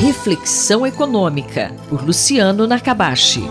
Reflexão 0.00 0.86
Econômica, 0.86 1.76
por 1.90 2.02
Luciano 2.02 2.66
Nakabashi. 2.66 3.42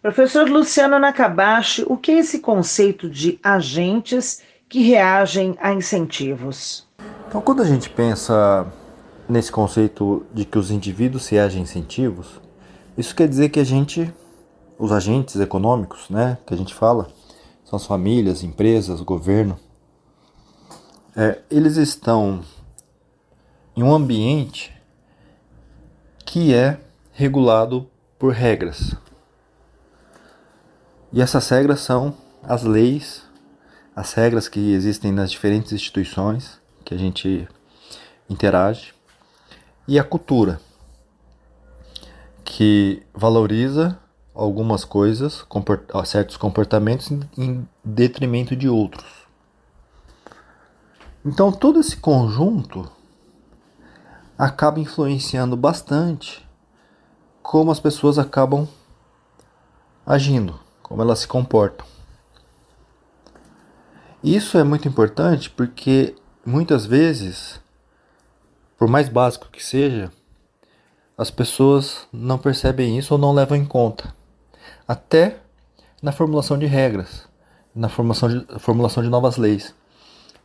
Professor 0.00 0.48
Luciano 0.48 0.98
Nakabashi, 0.98 1.84
o 1.86 1.98
que 1.98 2.12
é 2.12 2.18
esse 2.20 2.38
conceito 2.38 3.10
de 3.10 3.38
agentes 3.42 4.40
que 4.70 4.80
reagem 4.80 5.54
a 5.60 5.70
incentivos? 5.70 6.88
Então, 7.28 7.42
quando 7.42 7.60
a 7.60 7.66
gente 7.66 7.90
pensa 7.90 8.66
nesse 9.28 9.52
conceito 9.52 10.24
de 10.32 10.46
que 10.46 10.56
os 10.56 10.70
indivíduos 10.70 11.28
reagem 11.28 11.60
a 11.60 11.62
incentivos, 11.62 12.40
isso 12.96 13.14
quer 13.14 13.28
dizer 13.28 13.50
que 13.50 13.60
a 13.60 13.64
gente, 13.64 14.10
os 14.78 14.90
agentes 14.92 15.36
econômicos, 15.36 16.08
né, 16.08 16.38
que 16.46 16.54
a 16.54 16.56
gente 16.56 16.72
fala, 16.72 17.06
são 17.66 17.76
as 17.76 17.84
famílias, 17.84 18.42
empresas, 18.42 19.02
governo, 19.02 19.58
é, 21.14 21.38
eles 21.50 21.76
estão 21.76 22.40
em 23.76 23.82
um 23.82 23.94
ambiente 23.94 24.77
que 26.28 26.52
é 26.52 26.78
regulado 27.10 27.88
por 28.18 28.34
regras. 28.34 28.94
E 31.10 31.22
essas 31.22 31.48
regras 31.48 31.80
são 31.80 32.14
as 32.42 32.64
leis, 32.64 33.24
as 33.96 34.12
regras 34.12 34.46
que 34.46 34.74
existem 34.74 35.10
nas 35.10 35.30
diferentes 35.30 35.72
instituições 35.72 36.60
que 36.84 36.92
a 36.92 36.98
gente 36.98 37.48
interage, 38.28 38.92
e 39.86 39.98
a 39.98 40.04
cultura, 40.04 40.60
que 42.44 43.02
valoriza 43.14 43.98
algumas 44.34 44.84
coisas, 44.84 45.46
certos 46.04 46.36
comportamentos 46.36 47.10
em 47.38 47.66
detrimento 47.82 48.54
de 48.54 48.68
outros. 48.68 49.08
Então 51.24 51.50
todo 51.50 51.80
esse 51.80 51.96
conjunto 51.96 52.97
acaba 54.38 54.78
influenciando 54.78 55.56
bastante 55.56 56.48
como 57.42 57.72
as 57.72 57.80
pessoas 57.80 58.18
acabam 58.18 58.68
agindo, 60.06 60.58
como 60.82 61.02
elas 61.02 61.18
se 61.18 61.26
comportam. 61.28 61.84
Isso 64.22 64.56
é 64.56 64.64
muito 64.64 64.86
importante 64.86 65.50
porque 65.50 66.14
muitas 66.46 66.86
vezes, 66.86 67.60
por 68.76 68.86
mais 68.86 69.08
básico 69.08 69.48
que 69.50 69.64
seja, 69.64 70.12
as 71.16 71.30
pessoas 71.30 72.06
não 72.12 72.38
percebem 72.38 72.96
isso 72.96 73.14
ou 73.14 73.18
não 73.18 73.32
levam 73.32 73.56
em 73.56 73.64
conta. 73.64 74.14
Até 74.86 75.38
na 76.00 76.12
formulação 76.12 76.56
de 76.56 76.66
regras, 76.66 77.28
na 77.74 77.88
de, 77.88 78.58
formulação 78.60 79.02
de 79.02 79.08
novas 79.08 79.36
leis. 79.36 79.74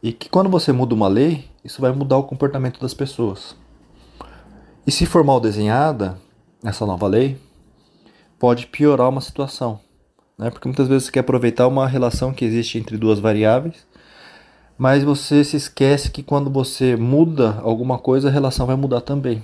E 0.01 0.11
que 0.11 0.29
quando 0.29 0.49
você 0.49 0.71
muda 0.71 0.95
uma 0.95 1.07
lei, 1.07 1.47
isso 1.63 1.81
vai 1.81 1.91
mudar 1.91 2.17
o 2.17 2.23
comportamento 2.23 2.79
das 2.79 2.93
pessoas. 2.93 3.55
E 4.85 4.91
se 4.91 5.05
for 5.05 5.23
mal 5.23 5.39
desenhada, 5.39 6.17
essa 6.63 6.85
nova 6.85 7.07
lei, 7.07 7.37
pode 8.37 8.67
piorar 8.67 9.07
uma 9.07 9.21
situação. 9.21 9.79
Né? 10.37 10.49
Porque 10.49 10.67
muitas 10.67 10.89
vezes 10.89 11.05
você 11.05 11.11
quer 11.11 11.21
aproveitar 11.21 11.67
uma 11.67 11.87
relação 11.87 12.33
que 12.33 12.43
existe 12.43 12.77
entre 12.77 12.97
duas 12.97 13.19
variáveis, 13.19 13.87
mas 14.77 15.03
você 15.03 15.41
se 15.43 15.55
esquece 15.55 16.11
que 16.11 16.21
quando 16.21 16.49
você 16.49 16.97
muda 16.97 17.59
alguma 17.61 17.97
coisa, 17.97 18.27
a 18.27 18.31
relação 18.31 18.65
vai 18.65 18.75
mudar 18.75 18.99
também. 18.99 19.41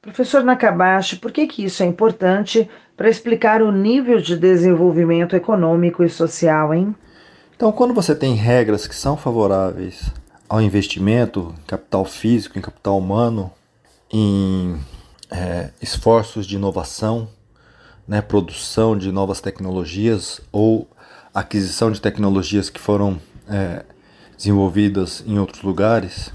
Professor 0.00 0.44
Nakabashi, 0.44 1.16
por 1.16 1.32
que, 1.32 1.48
que 1.48 1.64
isso 1.64 1.82
é 1.82 1.86
importante 1.86 2.70
para 2.96 3.10
explicar 3.10 3.60
o 3.62 3.72
nível 3.72 4.20
de 4.20 4.36
desenvolvimento 4.36 5.34
econômico 5.34 6.04
e 6.04 6.08
social, 6.08 6.72
hein? 6.72 6.94
Então, 7.56 7.72
quando 7.72 7.92
você 7.92 8.14
tem 8.14 8.34
regras 8.34 8.86
que 8.86 8.94
são 8.94 9.16
favoráveis 9.16 10.12
ao 10.48 10.62
investimento 10.62 11.52
em 11.58 11.66
capital 11.66 12.04
físico, 12.04 12.56
em 12.56 12.62
capital 12.62 12.96
humano, 12.96 13.50
em 14.10 14.78
é, 15.30 15.70
esforços 15.80 16.46
de 16.46 16.56
inovação, 16.56 17.28
né, 18.06 18.22
produção 18.22 18.96
de 18.96 19.12
novas 19.12 19.40
tecnologias 19.40 20.40
ou 20.50 20.88
aquisição 21.34 21.90
de 21.90 22.00
tecnologias 22.00 22.70
que 22.70 22.80
foram 22.80 23.20
é, 23.48 23.84
desenvolvidas 24.36 25.22
em 25.26 25.38
outros 25.38 25.62
lugares, 25.62 26.32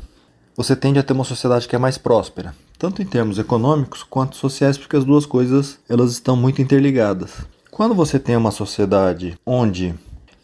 você 0.56 0.76
tende 0.76 1.00
a 1.00 1.04
ter 1.04 1.14
uma 1.14 1.24
sociedade 1.24 1.68
que 1.68 1.76
é 1.76 1.80
mais 1.80 1.98
próspera, 1.98 2.54
tanto 2.78 3.02
em 3.02 3.06
termos 3.06 3.40
econômicos 3.40 4.04
quanto 4.04 4.36
sociais, 4.36 4.78
porque 4.78 4.96
as 4.96 5.04
duas 5.04 5.26
coisas 5.26 5.80
elas 5.90 6.12
estão 6.12 6.36
muito 6.36 6.62
interligadas. 6.62 7.32
Quando 7.72 7.96
você 7.96 8.20
tem 8.20 8.36
uma 8.36 8.52
sociedade 8.52 9.36
onde 9.44 9.96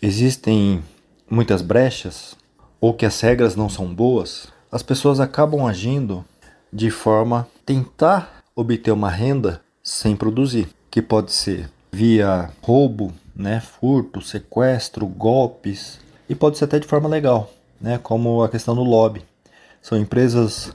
existem 0.02 0.84
muitas 1.30 1.62
brechas 1.62 2.36
ou 2.82 2.94
que 2.94 3.06
as 3.06 3.20
regras 3.22 3.56
não 3.56 3.70
são 3.70 3.94
boas, 3.94 4.48
as 4.72 4.82
pessoas 4.82 5.20
acabam 5.20 5.68
agindo 5.68 6.26
de 6.72 6.90
forma 6.90 7.42
a 7.42 7.46
tentar 7.66 8.44
obter 8.56 8.92
uma 8.92 9.10
renda 9.10 9.62
sem 9.84 10.16
produzir, 10.16 10.70
que 10.92 11.02
pode 11.02 11.32
ser 11.32 11.70
via 11.92 12.50
roubo, 12.62 13.14
né, 13.36 13.60
furto, 13.60 14.22
sequestro, 14.22 15.08
golpes 15.08 16.00
e 16.28 16.36
pode 16.36 16.58
ser 16.58 16.66
até 16.66 16.80
de 16.80 16.88
forma 16.88 17.08
legal, 17.08 17.52
né, 17.80 17.98
como 17.98 18.44
a 18.44 18.50
questão 18.50 18.76
do 18.76 18.84
lobby. 18.84 19.24
São 19.82 19.98
empresas 19.98 20.74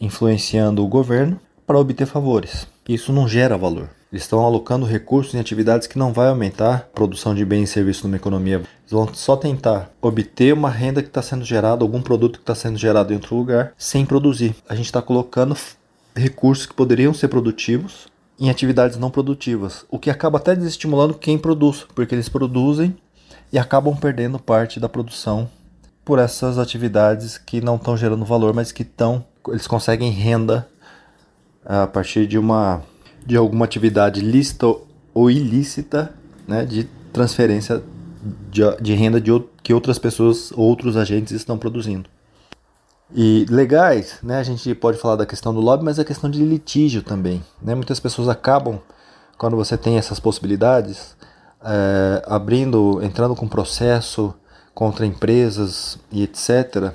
influenciando 0.00 0.84
o 0.84 0.88
governo 0.88 1.40
para 1.66 1.78
obter 1.78 2.06
favores. 2.06 2.66
Isso 2.88 3.12
não 3.12 3.26
gera 3.26 3.56
valor. 3.56 3.88
Eles 4.14 4.22
estão 4.22 4.44
alocando 4.44 4.86
recursos 4.86 5.34
em 5.34 5.40
atividades 5.40 5.88
que 5.88 5.98
não 5.98 6.12
vai 6.12 6.28
aumentar 6.28 6.74
a 6.76 6.78
produção 6.78 7.34
de 7.34 7.44
bens 7.44 7.68
e 7.68 7.72
serviços 7.72 8.04
numa 8.04 8.14
economia. 8.14 8.58
Eles 8.58 8.92
vão 8.92 9.12
só 9.12 9.36
tentar 9.36 9.90
obter 10.00 10.54
uma 10.54 10.70
renda 10.70 11.02
que 11.02 11.08
está 11.08 11.20
sendo 11.20 11.44
gerada, 11.44 11.82
algum 11.82 12.00
produto 12.00 12.34
que 12.36 12.44
está 12.44 12.54
sendo 12.54 12.78
gerado 12.78 13.12
em 13.12 13.16
outro 13.16 13.34
lugar, 13.34 13.72
sem 13.76 14.06
produzir. 14.06 14.54
A 14.68 14.76
gente 14.76 14.84
está 14.84 15.02
colocando 15.02 15.56
recursos 16.14 16.64
que 16.64 16.74
poderiam 16.74 17.12
ser 17.12 17.26
produtivos 17.26 18.06
em 18.38 18.48
atividades 18.48 18.96
não 18.96 19.10
produtivas, 19.10 19.84
o 19.90 19.98
que 19.98 20.10
acaba 20.10 20.38
até 20.38 20.54
desestimulando 20.54 21.14
quem 21.14 21.36
produz, 21.36 21.84
porque 21.92 22.14
eles 22.14 22.28
produzem 22.28 22.96
e 23.52 23.58
acabam 23.58 23.96
perdendo 23.96 24.38
parte 24.38 24.78
da 24.78 24.88
produção 24.88 25.50
por 26.04 26.20
essas 26.20 26.56
atividades 26.56 27.36
que 27.36 27.60
não 27.60 27.74
estão 27.74 27.96
gerando 27.96 28.24
valor, 28.24 28.54
mas 28.54 28.70
que 28.70 28.82
estão, 28.82 29.24
eles 29.48 29.66
conseguem 29.66 30.12
renda 30.12 30.68
a 31.64 31.88
partir 31.88 32.28
de 32.28 32.38
uma 32.38 32.80
de 33.26 33.36
alguma 33.36 33.64
atividade 33.64 34.20
lícita 34.20 34.66
ou 35.12 35.30
ilícita, 35.30 36.14
né, 36.46 36.64
de 36.64 36.84
transferência 37.12 37.82
de, 38.50 38.62
de 38.80 38.94
renda 38.94 39.20
de, 39.20 39.30
que 39.62 39.72
outras 39.72 39.98
pessoas, 39.98 40.52
outros 40.52 40.96
agentes 40.96 41.32
estão 41.32 41.56
produzindo. 41.56 42.08
E 43.14 43.46
legais, 43.48 44.18
né, 44.22 44.38
a 44.38 44.42
gente 44.42 44.74
pode 44.74 44.98
falar 44.98 45.16
da 45.16 45.26
questão 45.26 45.54
do 45.54 45.60
lobby, 45.60 45.84
mas 45.84 45.98
a 45.98 46.04
questão 46.04 46.28
de 46.28 46.44
litígio 46.44 47.02
também. 47.02 47.42
Né? 47.62 47.74
Muitas 47.74 48.00
pessoas 48.00 48.28
acabam, 48.28 48.80
quando 49.38 49.56
você 49.56 49.76
tem 49.76 49.96
essas 49.96 50.18
possibilidades, 50.18 51.14
é, 51.64 52.22
abrindo, 52.26 53.00
entrando 53.02 53.34
com 53.34 53.46
processo 53.46 54.34
contra 54.74 55.06
empresas 55.06 55.98
e 56.10 56.22
etc. 56.22 56.92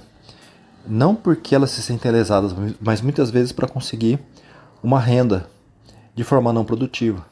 Não 0.86 1.16
porque 1.16 1.56
elas 1.56 1.72
se 1.72 1.82
sentem 1.82 2.12
lesadas, 2.12 2.54
mas 2.82 3.02
muitas 3.02 3.32
vezes 3.32 3.52
para 3.52 3.68
conseguir 3.68 4.20
uma 4.84 5.00
renda 5.00 5.48
de 6.20 6.26
forma 6.26 6.52
não 6.52 6.66
produtiva. 6.66 7.26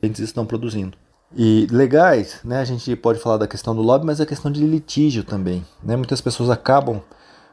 Eles 0.00 0.20
estão 0.20 0.46
produzindo. 0.46 0.96
E 1.36 1.66
legais, 1.72 2.38
né? 2.44 2.60
A 2.60 2.64
gente 2.64 2.94
pode 2.94 3.18
falar 3.18 3.36
da 3.36 3.48
questão 3.48 3.74
do 3.74 3.82
lobby, 3.82 4.06
mas 4.06 4.20
a 4.20 4.26
questão 4.26 4.48
de 4.48 4.64
litígio 4.64 5.24
também. 5.24 5.66
Né? 5.82 5.96
Muitas 5.96 6.20
pessoas 6.20 6.48
acabam, 6.48 7.02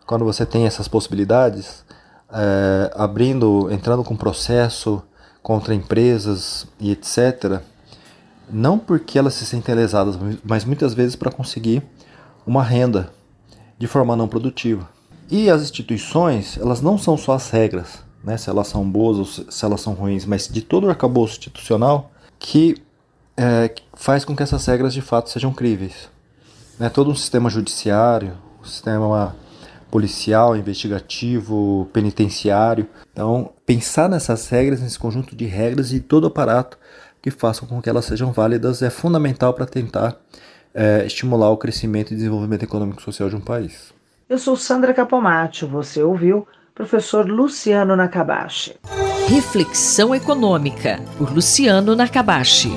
quando 0.05 0.23
você 0.23 0.45
tem 0.45 0.67
essas 0.67 0.87
possibilidades, 0.87 1.83
é, 2.31 2.91
abrindo, 2.93 3.67
entrando 3.71 4.03
com 4.03 4.15
processo 4.15 5.01
contra 5.41 5.73
empresas 5.73 6.67
e 6.79 6.91
etc. 6.91 7.63
Não 8.47 8.77
porque 8.77 9.17
elas 9.17 9.33
se 9.33 9.47
sentem 9.47 9.73
lesadas, 9.73 10.19
mas 10.43 10.65
muitas 10.65 10.93
vezes 10.93 11.15
para 11.15 11.31
conseguir 11.31 11.81
uma 12.45 12.61
renda 12.61 13.11
de 13.79 13.87
forma 13.87 14.15
não 14.15 14.27
produtiva. 14.27 14.87
E 15.31 15.49
as 15.49 15.63
instituições, 15.63 16.59
elas 16.59 16.79
não 16.79 16.95
são 16.95 17.17
só 17.17 17.33
as 17.33 17.49
regras, 17.49 18.07
né, 18.23 18.37
se 18.37 18.49
elas 18.49 18.67
são 18.67 18.89
boas 18.89 19.17
ou 19.17 19.25
se 19.25 19.65
elas 19.65 19.81
são 19.81 19.93
ruins, 19.93 20.25
mas 20.25 20.47
de 20.47 20.61
todo 20.61 20.85
o 20.85 20.89
arcabouço 20.89 21.37
institucional 21.37 22.11
que 22.37 22.75
é, 23.37 23.73
faz 23.93 24.25
com 24.25 24.35
que 24.35 24.43
essas 24.43 24.65
regras 24.65 24.93
de 24.93 25.01
fato 25.01 25.29
sejam 25.29 25.53
críveis. 25.53 26.09
Né, 26.79 26.89
todo 26.89 27.11
um 27.11 27.15
sistema 27.15 27.49
judiciário, 27.49 28.37
um 28.61 28.65
sistema 28.65 29.35
policial, 29.89 30.55
investigativo, 30.55 31.89
penitenciário. 31.91 32.87
Então, 33.11 33.51
pensar 33.65 34.07
nessas 34.07 34.47
regras, 34.49 34.81
nesse 34.81 34.99
conjunto 34.99 35.35
de 35.35 35.45
regras 35.45 35.91
e 35.91 35.99
todo 35.99 36.25
o 36.25 36.27
aparato 36.27 36.77
que 37.21 37.31
façam 37.31 37.67
com 37.67 37.81
que 37.81 37.89
elas 37.89 38.05
sejam 38.05 38.31
válidas 38.31 38.81
é 38.81 38.89
fundamental 38.89 39.53
para 39.53 39.65
tentar 39.65 40.15
é, 40.73 41.05
estimular 41.05 41.49
o 41.49 41.57
crescimento 41.57 42.13
e 42.13 42.15
desenvolvimento 42.15 42.63
econômico 42.63 43.01
e 43.01 43.03
social 43.03 43.29
de 43.29 43.35
um 43.35 43.41
país. 43.41 43.93
Eu 44.29 44.37
sou 44.37 44.55
Sandra 44.55 44.93
Capomatti, 44.93 45.65
você 45.65 46.03
ouviu 46.03 46.47
professor 46.79 47.29
Luciano 47.29 47.93
Nakabashi. 47.93 48.73
Reflexão 49.27 50.15
Econômica, 50.15 51.03
por 51.17 51.29
Luciano 51.29 51.93
Nakabashi. 51.93 52.71